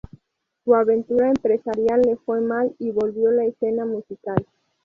Su 0.65 0.73
aventura 0.73 1.29
empresarial 1.29 2.01
le 2.01 2.15
fue 2.15 2.41
mal 2.41 2.73
y 2.79 2.89
volvió 2.89 3.29
la 3.29 3.45
escena 3.45 3.85
musical. 3.85 4.43